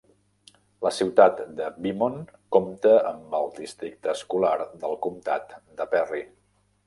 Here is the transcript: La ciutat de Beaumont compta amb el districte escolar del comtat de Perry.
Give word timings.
La 0.85 0.91
ciutat 0.99 1.41
de 1.59 1.67
Beaumont 1.83 2.15
compta 2.57 2.95
amb 3.11 3.37
el 3.41 3.53
districte 3.59 4.11
escolar 4.15 4.57
del 4.85 4.97
comtat 5.07 5.53
de 5.83 5.91
Perry. 5.95 6.25